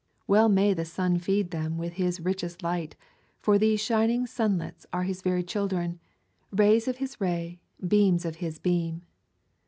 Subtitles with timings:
[0.25, 2.95] Well may the sun feed them with his richest light,
[3.39, 5.99] for these shining sunlets are his very children—
[6.51, 9.03] rays of his ray, beams of his beam!